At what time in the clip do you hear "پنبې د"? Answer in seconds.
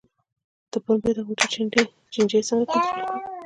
0.85-1.19